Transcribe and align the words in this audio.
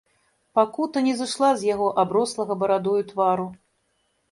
Пакута 0.59 1.03
не 1.07 1.13
зышла 1.19 1.51
з 1.61 1.69
яго 1.73 1.87
аброслага 2.05 2.59
барадою 2.65 2.99
твару. 3.13 3.49